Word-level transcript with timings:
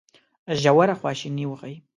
ژوره 0.61 0.95
خواشیني 0.99 1.45
وښيي. 1.47 1.77